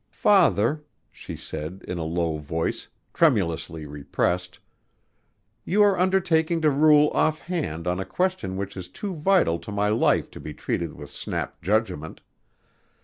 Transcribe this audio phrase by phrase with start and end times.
[0.15, 4.57] "Father," she said in a low voice, tremulously repressed,
[5.63, 9.89] "you are undertaking to rule offhand on a question which is too vital to my
[9.89, 12.21] life to be treated with snap judgment.